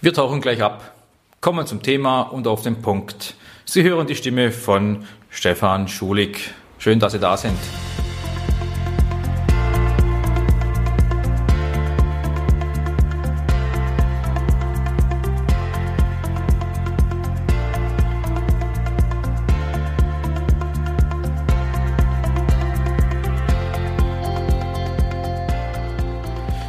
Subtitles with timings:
[0.00, 0.94] Wir tauchen gleich ab,
[1.40, 3.34] kommen zum Thema und auf den Punkt.
[3.64, 6.54] Sie hören die Stimme von Stefan Schulig.
[6.78, 7.58] Schön, dass Sie da sind.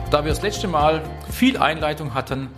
[0.10, 2.50] Da wir das letzte Mal viel Einleitung hatten,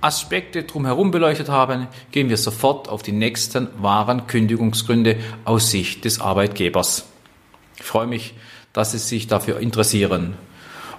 [0.00, 6.20] Aspekte drumherum beleuchtet haben, gehen wir sofort auf die nächsten wahren Kündigungsgründe aus Sicht des
[6.20, 7.06] Arbeitgebers.
[7.78, 8.34] Ich freue mich,
[8.72, 10.34] dass Sie sich dafür interessieren.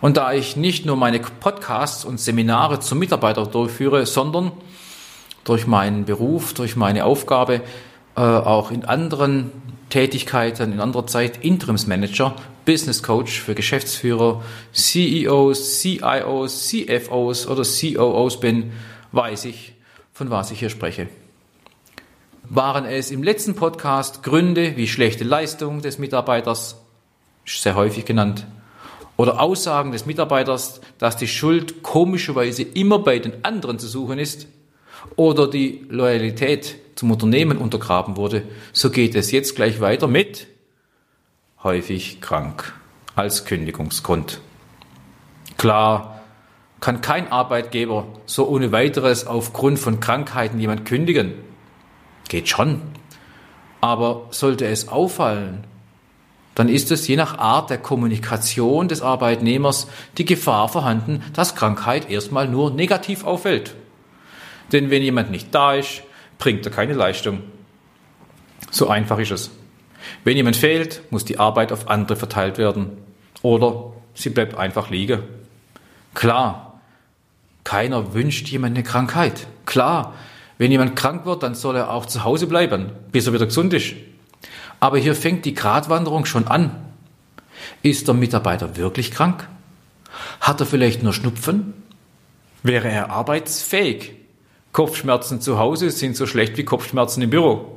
[0.01, 4.51] Und da ich nicht nur meine Podcasts und Seminare zum Mitarbeiter durchführe, sondern
[5.43, 7.61] durch meinen Beruf, durch meine Aufgabe
[8.15, 9.51] äh, auch in anderen
[9.89, 12.35] Tätigkeiten, in anderer Zeit Interimsmanager,
[12.67, 18.73] Business Coach für Geschäftsführer, CEOs, CIOs, CFOs oder COOs bin,
[19.13, 19.73] weiß ich,
[20.11, 21.07] von was ich hier spreche.
[22.43, 26.81] Waren es im letzten Podcast Gründe wie schlechte Leistung des Mitarbeiters,
[27.45, 28.45] sehr häufig genannt,
[29.15, 34.45] oder Aussagen des Mitarbeiters, dass die Schuld komischerweise immer bei den anderen zu suchen ist,
[35.15, 40.47] oder die Loyalität zum Unternehmen untergraben wurde, so geht es jetzt gleich weiter mit
[41.63, 42.73] häufig krank
[43.15, 44.41] als Kündigungsgrund.
[45.57, 46.21] Klar,
[46.79, 51.33] kann kein Arbeitgeber so ohne weiteres aufgrund von Krankheiten jemand kündigen.
[52.29, 52.81] Geht schon.
[53.81, 55.65] Aber sollte es auffallen,
[56.55, 62.09] dann ist es je nach Art der Kommunikation des Arbeitnehmers die Gefahr vorhanden, dass Krankheit
[62.09, 63.75] erstmal nur negativ auffällt.
[64.71, 66.01] Denn wenn jemand nicht da ist,
[66.39, 67.43] bringt er keine Leistung.
[68.71, 69.51] So einfach ist es.
[70.23, 72.89] Wenn jemand fehlt, muss die Arbeit auf andere verteilt werden.
[73.41, 75.23] Oder sie bleibt einfach liegen.
[76.13, 76.79] Klar,
[77.63, 79.47] keiner wünscht jemand eine Krankheit.
[79.65, 80.13] Klar,
[80.57, 83.73] wenn jemand krank wird, dann soll er auch zu Hause bleiben, bis er wieder gesund
[83.73, 83.93] ist.
[84.79, 86.71] Aber hier fängt die Gratwanderung schon an.
[87.83, 89.47] Ist der Mitarbeiter wirklich krank?
[90.39, 91.73] Hat er vielleicht nur Schnupfen?
[92.63, 94.13] Wäre er arbeitsfähig?
[94.71, 97.76] Kopfschmerzen zu Hause sind so schlecht wie Kopfschmerzen im Büro.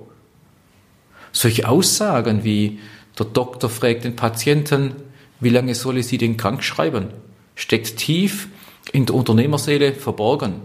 [1.33, 2.79] Solche Aussagen wie
[3.19, 4.95] der Doktor fragt den Patienten,
[5.41, 7.09] wie lange soll ich Sie denn krank schreiben,
[7.55, 8.49] steckt tief
[8.93, 10.61] in der Unternehmerseele verborgen.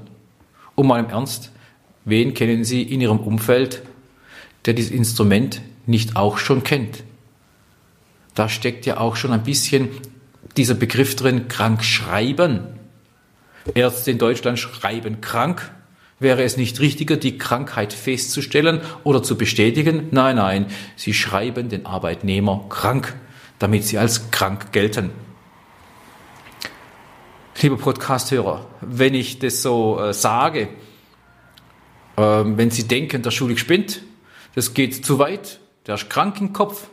[0.76, 1.52] Um mal im Ernst,
[2.04, 3.84] wen kennen Sie in Ihrem Umfeld,
[4.66, 7.04] der dieses Instrument nicht auch schon kennt?
[8.34, 9.90] Da steckt ja auch schon ein bisschen
[10.58, 12.62] dieser Begriff drin, krank schreiben.
[13.74, 15.72] Ärzte in Deutschland schreiben krank.
[16.26, 20.08] Wäre es nicht richtiger, die Krankheit festzustellen oder zu bestätigen?
[20.10, 20.66] Nein, nein,
[20.96, 23.16] sie schreiben den Arbeitnehmer krank,
[23.60, 25.12] damit sie als krank gelten.
[27.62, 30.70] Lieber Podcast-Hörer, wenn ich das so äh, sage,
[32.18, 34.02] äh, wenn Sie denken, der Schulig spinnt,
[34.56, 36.88] das geht zu weit, der ist krank im Kopf,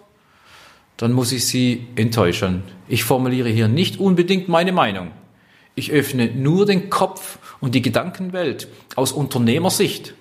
[0.98, 2.64] dann muss ich Sie enttäuschen.
[2.86, 5.10] Ich formuliere hier nicht unbedingt meine Meinung.
[5.74, 10.14] Ich öffne nur den Kopf und die Gedankenwelt aus Unternehmersicht.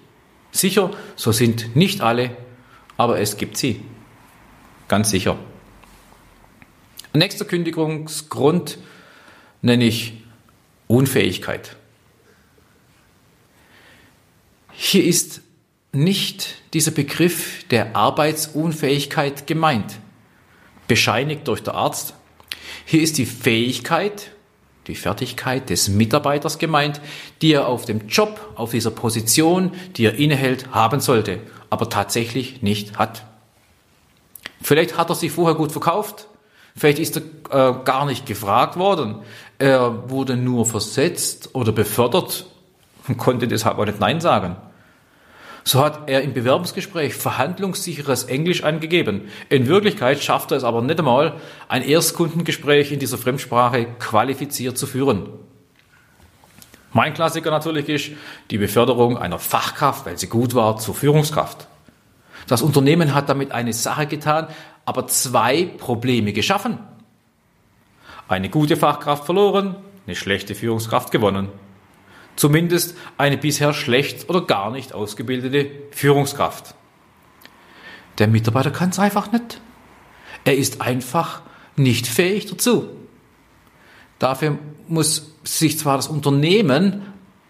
[0.51, 2.31] Sicher, so sind nicht alle,
[2.97, 3.81] aber es gibt sie.
[4.87, 5.37] Ganz sicher.
[7.13, 8.77] Nächster Kündigungsgrund
[9.61, 10.13] nenne ich
[10.87, 11.75] Unfähigkeit.
[14.71, 15.41] Hier ist
[15.91, 19.99] nicht dieser Begriff der Arbeitsunfähigkeit gemeint,
[20.87, 22.13] bescheinigt durch den Arzt.
[22.85, 24.31] Hier ist die Fähigkeit,
[24.91, 27.01] die Fertigkeit des Mitarbeiters gemeint,
[27.41, 32.61] die er auf dem Job, auf dieser Position, die er innehält, haben sollte, aber tatsächlich
[32.61, 33.23] nicht hat.
[34.61, 36.27] Vielleicht hat er sich vorher gut verkauft,
[36.75, 39.15] Vielleicht ist er äh, gar nicht gefragt worden.
[39.59, 42.45] Er wurde nur versetzt oder befördert
[43.07, 44.55] und konnte deshalb auch nicht Nein sagen.
[45.63, 49.29] So hat er im Bewerbungsgespräch verhandlungssicheres Englisch angegeben.
[49.49, 51.35] In Wirklichkeit schafft er es aber nicht einmal,
[51.67, 55.29] ein Erstkundengespräch in dieser Fremdsprache qualifiziert zu führen.
[56.93, 58.11] Mein Klassiker natürlich ist
[58.49, 61.67] die Beförderung einer Fachkraft, weil sie gut war, zur Führungskraft.
[62.47, 64.47] Das Unternehmen hat damit eine Sache getan,
[64.83, 66.79] aber zwei Probleme geschaffen.
[68.27, 69.75] Eine gute Fachkraft verloren,
[70.05, 71.49] eine schlechte Führungskraft gewonnen.
[72.35, 76.75] Zumindest eine bisher schlecht oder gar nicht ausgebildete Führungskraft.
[78.17, 79.61] Der Mitarbeiter kann es einfach nicht.
[80.43, 81.41] Er ist einfach
[81.75, 82.89] nicht fähig dazu.
[84.19, 84.57] Dafür
[84.87, 87.01] muss sich zwar das Unternehmen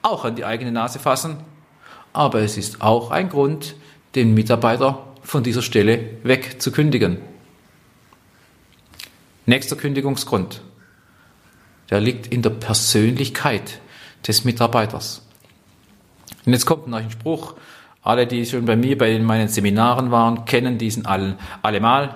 [0.01, 1.37] auch an die eigene Nase fassen,
[2.13, 3.75] aber es ist auch ein Grund,
[4.15, 7.17] den Mitarbeiter von dieser Stelle weg zu kündigen.
[9.45, 10.61] Nächster Kündigungsgrund.
[11.89, 13.79] Der liegt in der Persönlichkeit
[14.27, 15.25] des Mitarbeiters.
[16.45, 17.55] Und jetzt kommt noch ein Spruch.
[18.03, 22.15] Alle, die schon bei mir bei meinen Seminaren waren, kennen diesen allen allemal,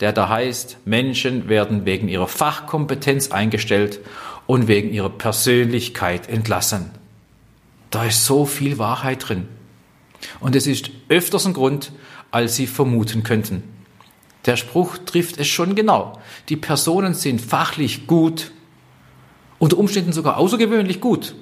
[0.00, 4.00] der da heißt, Menschen werden wegen ihrer Fachkompetenz eingestellt
[4.46, 6.90] und wegen ihrer Persönlichkeit entlassen.
[7.90, 9.48] Da ist so viel Wahrheit drin.
[10.40, 11.92] Und es ist öfters ein Grund,
[12.30, 13.62] als Sie vermuten könnten.
[14.46, 16.18] Der Spruch trifft es schon genau.
[16.48, 18.52] Die Personen sind fachlich gut,
[19.58, 21.34] unter Umständen sogar außergewöhnlich gut,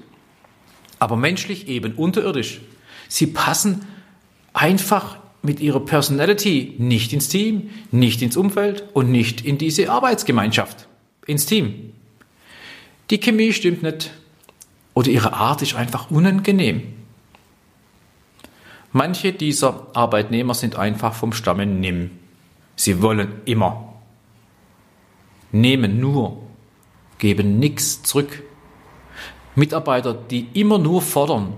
[1.04, 2.62] aber menschlich eben unterirdisch.
[3.08, 3.84] Sie passen
[4.54, 10.88] einfach mit ihrer Personality nicht ins Team, nicht ins Umfeld und nicht in diese Arbeitsgemeinschaft,
[11.26, 11.92] ins Team.
[13.10, 14.12] Die Chemie stimmt nicht
[14.94, 16.82] oder ihre Art ist einfach unangenehm.
[18.92, 22.12] Manche dieser Arbeitnehmer sind einfach vom Stamme Nimm.
[22.76, 23.92] Sie wollen immer.
[25.52, 26.42] Nehmen nur,
[27.18, 28.42] geben nichts zurück.
[29.54, 31.54] Mitarbeiter, die immer nur fordern,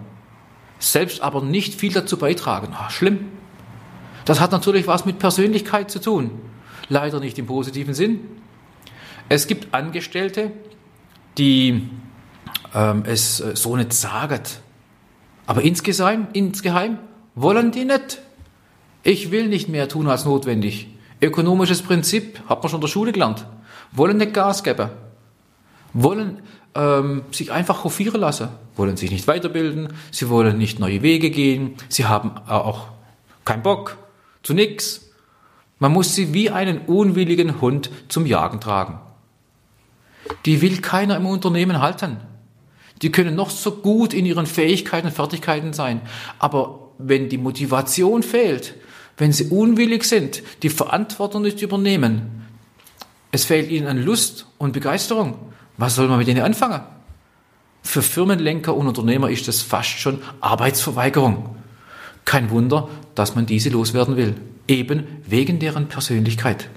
[0.79, 2.69] selbst aber nicht viel dazu beitragen.
[2.73, 3.27] Ach, schlimm.
[4.25, 6.31] Das hat natürlich was mit Persönlichkeit zu tun.
[6.89, 8.21] Leider nicht im positiven Sinn.
[9.29, 10.53] Es gibt Angestellte,
[11.39, 11.89] die
[12.75, 14.43] ähm, es äh, so nicht sagen.
[15.47, 16.99] Aber insgeheim, insgeheim
[17.35, 18.21] wollen die nicht.
[19.03, 20.89] Ich will nicht mehr tun als notwendig.
[21.21, 23.47] Ökonomisches Prinzip, hat man schon in der Schule gelernt.
[23.93, 24.91] Wollen nicht Gas geben.
[25.99, 26.43] Wollen
[26.75, 28.49] ähm, sich einfach hofieren lassen.
[28.77, 29.95] Wollen sich nicht weiterbilden.
[30.11, 31.75] Sie wollen nicht neue Wege gehen.
[31.89, 32.89] Sie haben auch
[33.47, 33.97] keinen Bock
[34.43, 35.11] zu nix.
[35.79, 39.01] Man muss sie wie einen unwilligen Hund zum Jagen tragen.
[40.45, 42.19] Die will keiner im Unternehmen halten.
[43.03, 46.03] Die können noch so gut in ihren Fähigkeiten und Fertigkeiten sein.
[46.39, 48.75] Aber wenn die Motivation fehlt,
[49.17, 52.47] wenn sie unwillig sind, die Verantwortung nicht übernehmen,
[53.33, 55.39] es fehlt ihnen an Lust und Begeisterung,
[55.77, 56.81] was soll man mit ihnen anfangen?
[57.83, 61.57] Für Firmenlenker und Unternehmer ist das fast schon Arbeitsverweigerung.
[62.25, 64.35] Kein Wunder, dass man diese loswerden will,
[64.67, 66.69] eben wegen deren Persönlichkeit.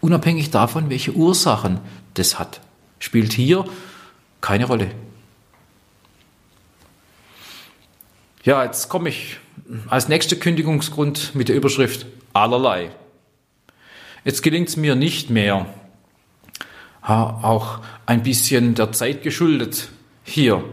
[0.00, 1.80] Unabhängig davon, welche Ursachen
[2.14, 2.60] das hat,
[2.98, 3.64] spielt hier
[4.40, 4.90] keine Rolle.
[8.42, 9.38] Ja, jetzt komme ich
[9.88, 12.90] als nächster Kündigungsgrund mit der Überschrift allerlei.
[14.24, 15.66] Jetzt gelingt es mir nicht mehr,
[17.14, 19.88] auch ein bisschen der Zeit geschuldet,
[20.24, 20.64] hier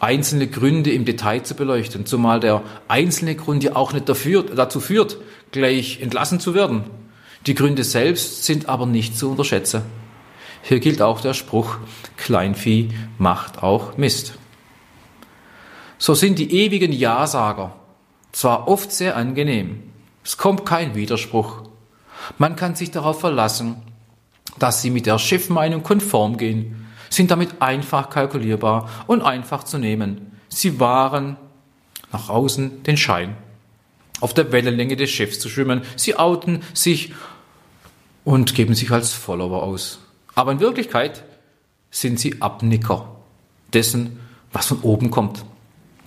[0.00, 4.80] einzelne Gründe im Detail zu beleuchten, zumal der einzelne Grund ja auch nicht dafür, dazu
[4.80, 5.18] führt,
[5.50, 6.84] gleich entlassen zu werden.
[7.46, 9.82] Die Gründe selbst sind aber nicht zu unterschätzen.
[10.62, 11.78] Hier gilt auch der Spruch,
[12.16, 14.34] Kleinvieh macht auch Mist.
[15.98, 17.74] So sind die ewigen Ja-Sager
[18.32, 19.82] zwar oft sehr angenehm,
[20.22, 21.62] es kommt kein Widerspruch.
[22.36, 23.76] Man kann sich darauf verlassen,
[24.58, 30.38] dass sie mit der Chefmeinung konform gehen, sind damit einfach kalkulierbar und einfach zu nehmen.
[30.48, 31.36] Sie wahren
[32.12, 33.36] nach außen den Schein,
[34.20, 35.82] auf der Wellenlänge des Chefs zu schwimmen.
[35.96, 37.12] Sie outen sich
[38.24, 40.00] und geben sich als Follower aus.
[40.34, 41.24] Aber in Wirklichkeit
[41.90, 43.16] sind sie Abnicker
[43.72, 44.20] dessen,
[44.52, 45.44] was von oben kommt.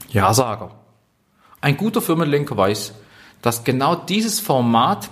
[0.09, 0.71] Ja-Sager.
[1.62, 2.94] Ein guter Firmenlenker weiß,
[3.42, 5.09] dass genau dieses Format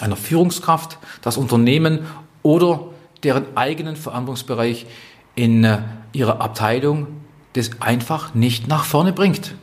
[0.00, 2.06] einer Führungskraft das Unternehmen
[2.46, 2.92] oder
[3.24, 4.86] deren eigenen Verantwortungsbereich
[5.34, 5.80] in äh,
[6.12, 7.08] ihrer Abteilung
[7.54, 9.56] das einfach nicht nach vorne bringt.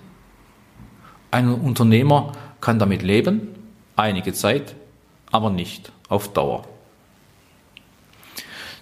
[1.31, 3.47] Ein Unternehmer kann damit leben,
[3.95, 4.75] einige Zeit,
[5.31, 6.67] aber nicht auf Dauer.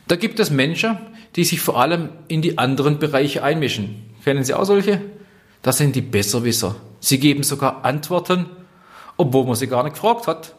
[0.07, 0.97] Da gibt es Menschen,
[1.35, 4.09] die sich vor allem in die anderen Bereiche einmischen.
[4.23, 4.99] Kennen Sie auch solche?
[5.61, 6.75] Das sind die Besserwisser.
[6.99, 8.47] Sie geben sogar Antworten,
[9.15, 10.55] obwohl man sie gar nicht gefragt hat.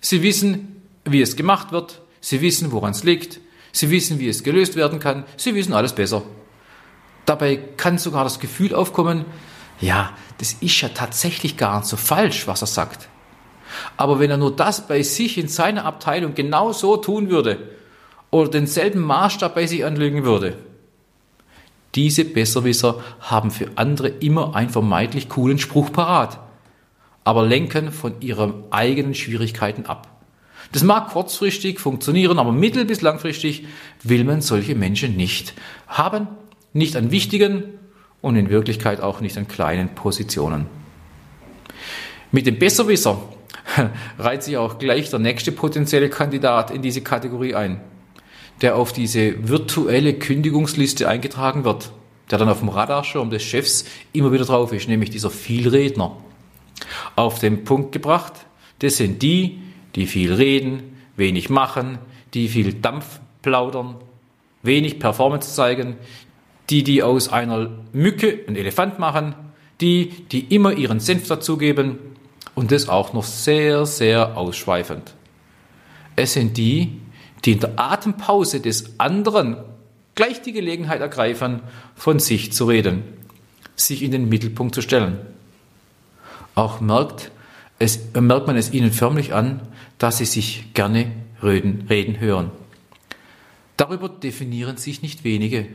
[0.00, 2.00] Sie wissen, wie es gemacht wird.
[2.20, 3.40] Sie wissen, woran es liegt.
[3.72, 5.24] Sie wissen, wie es gelöst werden kann.
[5.36, 6.22] Sie wissen alles besser.
[7.26, 9.24] Dabei kann sogar das Gefühl aufkommen,
[9.80, 13.08] ja, das ist ja tatsächlich gar nicht so falsch, was er sagt.
[13.96, 17.70] Aber wenn er nur das bei sich in seiner Abteilung genau so tun würde
[18.30, 20.58] oder denselben Maßstab bei sich anlegen würde,
[21.94, 26.38] diese Besserwisser haben für andere immer einen vermeintlich coolen Spruch parat,
[27.24, 30.09] aber lenken von ihren eigenen Schwierigkeiten ab.
[30.72, 33.66] Das mag kurzfristig funktionieren, aber mittel- bis langfristig
[34.02, 35.54] will man solche Menschen nicht
[35.88, 36.28] haben,
[36.72, 37.64] nicht an wichtigen
[38.20, 40.66] und in Wirklichkeit auch nicht an kleinen Positionen.
[42.30, 43.20] Mit dem Besserwisser
[44.18, 47.80] reiht sich auch gleich der nächste potenzielle Kandidat in diese Kategorie ein
[48.60, 51.90] der auf diese virtuelle Kündigungsliste eingetragen wird,
[52.30, 56.16] der dann auf dem Radarschirm des Chefs immer wieder drauf ist, nämlich dieser Vielredner.
[57.16, 58.32] Auf den Punkt gebracht,
[58.80, 59.60] das sind die,
[59.94, 61.98] die viel reden, wenig machen,
[62.34, 63.96] die viel Dampf plaudern,
[64.62, 65.96] wenig Performance zeigen,
[66.68, 69.34] die, die aus einer Mücke einen Elefant machen,
[69.80, 71.98] Die, die immer ihren Senf dazugeben
[72.54, 75.14] und das auch noch sehr, sehr ausschweifend.
[76.16, 77.00] Es sind die,
[77.46, 79.56] die in der Atempause des anderen
[80.14, 81.60] gleich die Gelegenheit ergreifen,
[81.94, 83.04] von sich zu reden,
[83.74, 85.18] sich in den Mittelpunkt zu stellen.
[86.54, 87.30] Auch merkt,
[87.80, 89.62] es, merkt man es ihnen förmlich an,
[89.98, 91.10] dass sie sich gerne
[91.42, 92.50] reden, reden hören.
[93.78, 95.66] Darüber definieren sich nicht wenige.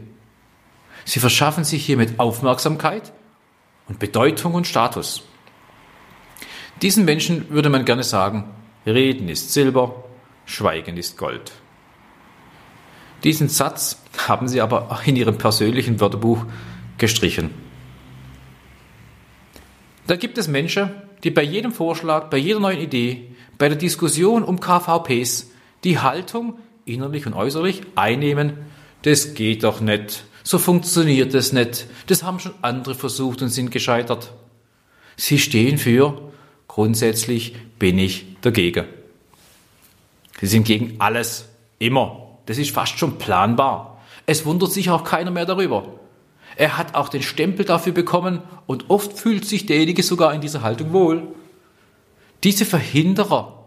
[1.04, 3.12] Sie verschaffen sich hiermit Aufmerksamkeit
[3.88, 5.24] und Bedeutung und Status.
[6.84, 8.46] Diesen Menschen würde man gerne sagen,
[8.86, 10.04] Reden ist Silber,
[10.46, 11.54] Schweigen ist Gold.
[13.24, 16.46] Diesen Satz haben sie aber in ihrem persönlichen Wörterbuch
[17.00, 17.50] gestrichen.
[20.06, 20.92] Da gibt es Menschen,
[21.26, 25.50] die bei jedem Vorschlag, bei jeder neuen Idee, bei der Diskussion um KVPs
[25.84, 28.54] die Haltung, innerlich und äußerlich, einnehmen,
[29.02, 33.72] das geht doch nicht, so funktioniert das nicht, das haben schon andere versucht und sind
[33.72, 34.32] gescheitert.
[35.18, 36.32] Sie stehen für,
[36.68, 38.86] grundsätzlich bin ich dagegen.
[40.40, 42.38] Sie sind gegen alles, immer.
[42.46, 44.04] Das ist fast schon planbar.
[44.28, 46.00] Es wundert sich auch keiner mehr darüber.
[46.56, 50.62] Er hat auch den Stempel dafür bekommen und oft fühlt sich derjenige sogar in dieser
[50.62, 51.24] Haltung wohl.
[52.44, 53.66] Diese Verhinderer,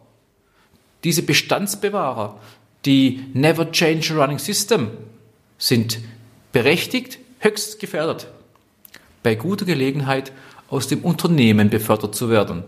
[1.05, 2.39] diese Bestandsbewahrer,
[2.85, 4.91] die Never Change Running System,
[5.59, 5.99] sind
[6.53, 8.29] berechtigt, höchst gefährdet,
[9.23, 10.33] bei guter Gelegenheit
[10.71, 12.65] aus dem Unternehmen befördert zu werden,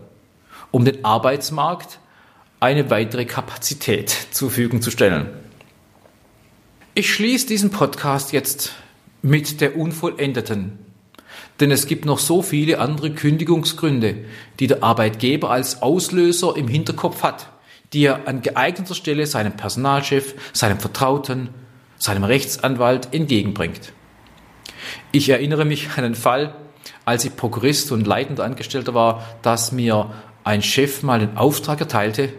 [0.69, 1.99] um den Arbeitsmarkt
[2.59, 5.29] eine weitere Kapazität zur Verfügung zu stellen.
[6.93, 8.73] Ich schließe diesen Podcast jetzt
[9.21, 10.79] mit der Unvollendeten.
[11.59, 14.25] Denn es gibt noch so viele andere Kündigungsgründe,
[14.59, 17.51] die der Arbeitgeber als Auslöser im Hinterkopf hat,
[17.93, 21.49] die er an geeigneter Stelle seinem Personalchef, seinem Vertrauten,
[21.97, 23.93] seinem Rechtsanwalt entgegenbringt.
[25.11, 26.55] Ich erinnere mich an einen Fall,
[27.05, 30.11] als ich Prokurist und leitender Angestellter war, dass mir
[30.43, 32.33] ein Chef mal den Auftrag erteilte,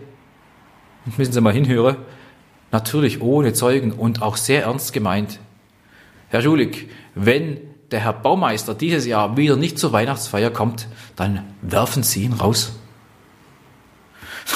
[1.16, 1.96] müssen Sie mal hinhören,
[2.70, 5.38] natürlich ohne Zeugen und auch sehr ernst gemeint.
[6.32, 7.58] Herr Schulig, wenn
[7.90, 12.72] der Herr Baumeister dieses Jahr wieder nicht zur Weihnachtsfeier kommt, dann werfen Sie ihn raus.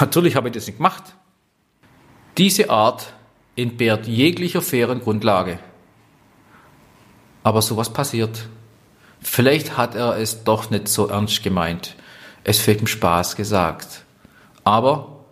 [0.01, 1.03] Natürlich habe ich das nicht gemacht.
[2.39, 3.13] Diese Art
[3.57, 5.59] entbehrt jeglicher fairen Grundlage.
[7.43, 8.49] Aber sowas passiert.
[9.21, 11.95] Vielleicht hat er es doch nicht so ernst gemeint.
[12.43, 14.07] Es fehlt ihm Spaß gesagt.
[14.65, 15.27] Aber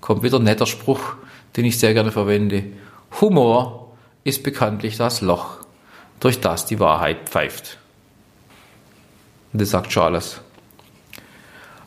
[0.00, 1.16] kommt wieder ein netter Spruch,
[1.56, 2.66] den ich sehr gerne verwende.
[3.20, 3.79] Humor
[4.24, 5.58] ist bekanntlich das Loch,
[6.20, 7.78] durch das die Wahrheit pfeift.
[9.52, 10.40] Und das sagt schon alles.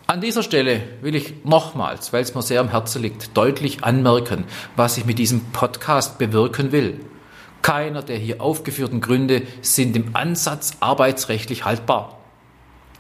[0.05, 4.43] An dieser Stelle will ich nochmals, weil es mir sehr am Herzen liegt, deutlich anmerken,
[4.75, 6.99] was ich mit diesem Podcast bewirken will.
[7.61, 12.19] Keiner der hier aufgeführten Gründe sind im Ansatz arbeitsrechtlich haltbar.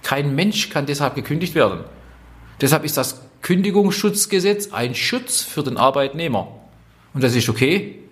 [0.01, 1.83] Kein Mensch kann deshalb gekündigt werden.
[2.61, 6.47] Deshalb ist das Kündigungsschutzgesetz ein Schutz für den Arbeitnehmer.
[7.13, 8.02] Und das ist okay.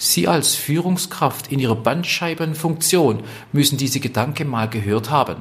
[0.00, 5.36] Sie als Führungskraft in Ihrer Bandscheibenfunktion müssen diese Gedanken mal gehört haben.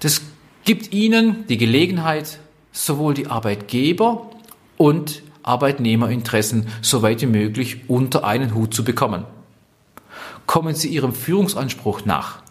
[0.00, 0.20] Das
[0.64, 2.40] gibt Ihnen die Gelegenheit,
[2.72, 4.30] sowohl die Arbeitgeber
[4.76, 9.24] und Arbeitnehmerinteressen so weit wie möglich unter einen Hut zu bekommen.
[10.46, 12.42] Kommen Sie Ihrem Führungsanspruch nach.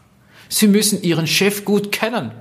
[0.48, 2.32] Sie müssen Ihren Chef gut kennen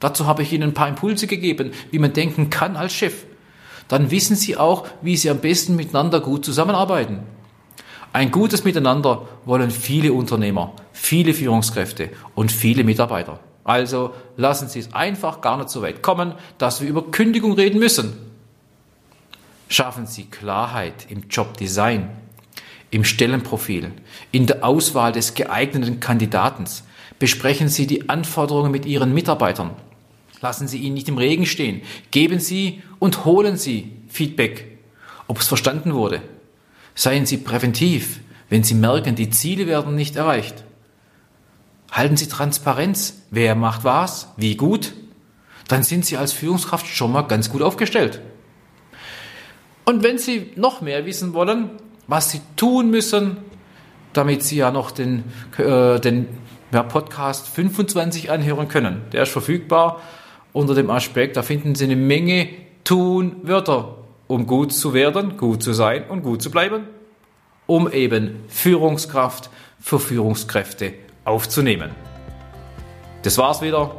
[0.00, 3.24] Dazu habe ich Ihnen ein paar Impulse gegeben, wie man denken kann als Chef.
[3.88, 7.20] Dann wissen Sie auch, wie Sie am besten miteinander gut zusammenarbeiten.
[8.12, 13.40] Ein gutes Miteinander wollen viele Unternehmer, viele Führungskräfte und viele Mitarbeiter.
[13.64, 17.78] Also lassen Sie es einfach gar nicht so weit kommen, dass wir über Kündigung reden
[17.78, 18.16] müssen.
[19.68, 22.08] Schaffen Sie Klarheit im Jobdesign,
[22.90, 23.92] im Stellenprofil,
[24.32, 26.64] in der Auswahl des geeigneten Kandidaten.
[27.18, 29.72] Besprechen Sie die Anforderungen mit Ihren Mitarbeitern.
[30.40, 31.82] Lassen Sie ihn nicht im Regen stehen.
[32.10, 34.78] Geben Sie und holen Sie Feedback,
[35.26, 36.22] ob es verstanden wurde.
[36.98, 40.64] Seien Sie präventiv, wenn Sie merken, die Ziele werden nicht erreicht.
[41.92, 44.94] Halten Sie Transparenz, wer macht was, wie gut.
[45.68, 48.20] Dann sind Sie als Führungskraft schon mal ganz gut aufgestellt.
[49.84, 51.70] Und wenn Sie noch mehr wissen wollen,
[52.08, 53.36] was Sie tun müssen,
[54.12, 55.22] damit Sie ja noch den,
[55.56, 56.26] äh, den
[56.72, 59.02] ja, Podcast 25 anhören können.
[59.12, 60.00] Der ist verfügbar
[60.52, 62.48] unter dem Aspekt, da finden Sie eine Menge
[62.82, 63.97] Tun-Wörter,
[64.28, 66.84] um gut zu werden, gut zu sein und gut zu bleiben,
[67.66, 70.94] um eben Führungskraft für Führungskräfte
[71.24, 71.90] aufzunehmen.
[73.22, 73.96] Das war's wieder.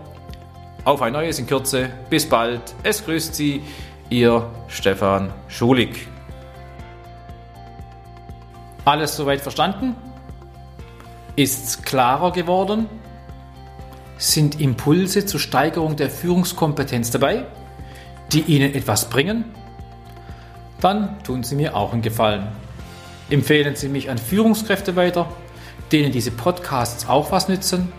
[0.86, 1.90] Auf ein neues in Kürze.
[2.10, 2.62] Bis bald.
[2.84, 3.62] Es grüßt Sie,
[4.10, 6.08] Ihr Stefan Schulig.
[8.86, 9.96] Alles soweit verstanden?
[11.36, 12.88] Ist's klarer geworden?
[14.18, 17.46] Sind Impulse zur Steigerung der Führungskompetenz dabei,
[18.32, 19.46] die Ihnen etwas bringen?
[20.82, 22.48] Dann tun Sie mir auch einen Gefallen.
[23.30, 25.28] Empfehlen Sie mich an Führungskräfte weiter,
[25.92, 27.92] denen diese Podcasts auch was nützen.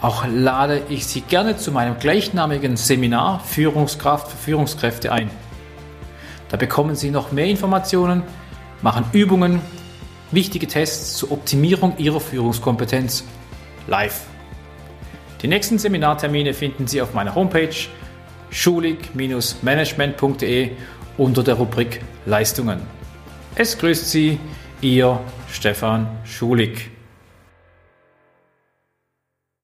[0.00, 5.30] Auch lade ich Sie gerne zu meinem gleichnamigen Seminar Führungskraft für Führungskräfte ein.
[6.48, 8.22] Da bekommen Sie noch mehr Informationen,
[8.80, 9.60] machen Übungen,
[10.32, 13.24] wichtige Tests zur Optimierung Ihrer Führungskompetenz
[13.86, 14.22] live.
[15.42, 17.74] Die nächsten Seminartermine finden Sie auf meiner Homepage
[18.50, 20.70] schulig-management.de
[21.18, 22.80] unter der Rubrik Leistungen.
[23.54, 24.38] Es grüßt Sie,
[24.80, 26.90] Ihr Stefan Schulig.